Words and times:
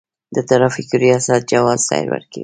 د 0.35 0.37
ترافیکو 0.49 0.95
ریاست 1.03 1.41
جواز 1.51 1.79
سیر 1.89 2.05
ورکوي 2.13 2.39